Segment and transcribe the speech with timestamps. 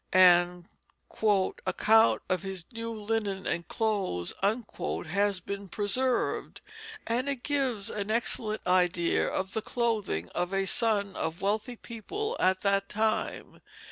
[0.13, 0.67] An
[1.63, 6.59] "account of his new linen and clothes" has been preserved,
[7.05, 12.35] and it gives an excellent idea of the clothing of a son of wealthy people
[12.39, 13.61] at that time.